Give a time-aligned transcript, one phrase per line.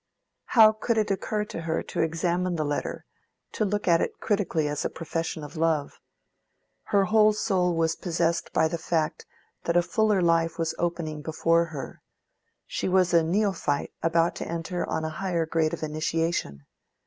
[0.57, 3.05] How could it occur to her to examine the letter,
[3.51, 5.99] to look at it critically as a profession of love?
[6.85, 9.27] Her whole soul was possessed by the fact
[9.65, 12.01] that a fuller life was opening before her:
[12.65, 16.65] she was a neophyte about to enter on a higher grade of initiation.